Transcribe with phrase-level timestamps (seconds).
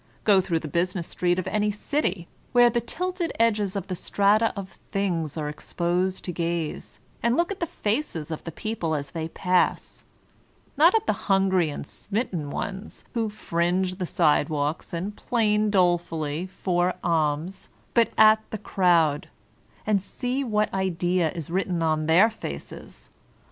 [0.23, 4.51] Go through the business street of any city, where the tilted edges of the strata
[4.57, 9.11] of things are exposed to gaze, and look at the faces of the people as
[9.11, 10.03] they pass,—
[10.79, 16.95] ^not at the hungry and smitten ones who fringe the sidewalks and plaint dolefully for
[17.03, 19.29] alms, but at the crowd,—
[19.87, 23.11] ^and see what idea is written on their faces.